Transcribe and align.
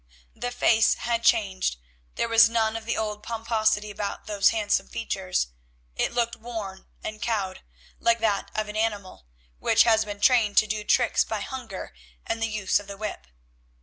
The 0.35 0.49
face 0.49 0.95
had 0.95 1.21
changed; 1.23 1.77
there 2.15 2.27
was 2.27 2.49
none 2.49 2.75
of 2.75 2.87
the 2.87 2.97
old 2.97 3.21
pomposity 3.21 3.91
about 3.91 4.25
those 4.25 4.49
handsome 4.49 4.87
features; 4.87 5.49
it 5.95 6.11
looked 6.11 6.35
worn 6.37 6.87
and 7.03 7.21
cowed, 7.21 7.61
like 7.99 8.17
that 8.17 8.49
of 8.55 8.67
an 8.67 8.75
animal 8.75 9.27
which 9.59 9.83
has 9.83 10.03
been 10.03 10.19
trained 10.19 10.57
to 10.57 10.65
do 10.65 10.83
tricks 10.83 11.23
by 11.23 11.41
hunger 11.41 11.93
and 12.25 12.41
the 12.41 12.47
use 12.47 12.79
of 12.79 12.87
the 12.87 12.97
whip. 12.97 13.27